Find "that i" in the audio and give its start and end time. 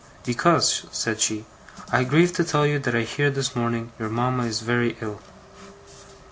2.79-3.03